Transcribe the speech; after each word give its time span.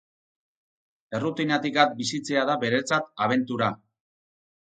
Errutinatik 1.17 1.77
at 1.83 1.93
bizitzea 2.01 2.45
da 2.51 2.57
beretzat 2.65 3.07
abentura. 3.27 3.67